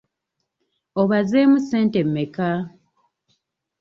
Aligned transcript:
Obazeemu 1.01 1.57
ssente 1.61 1.99
mmeka? 2.09 2.49